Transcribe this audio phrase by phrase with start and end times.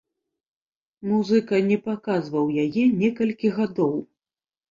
[1.09, 3.93] Музыка не паказваў яе некалькі гадоў.